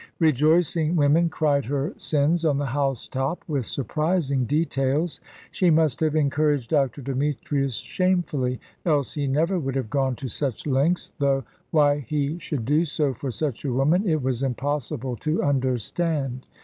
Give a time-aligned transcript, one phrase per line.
[0.17, 5.19] Rejoicing women cried her sins on the housetop with surprising details.
[5.51, 7.03] She must have encouraged Dr.
[7.03, 12.65] Demetrius shamefully, else he never would have gone to such lengths, though why he should
[12.65, 16.47] do so for such a woman it was impossible to understand.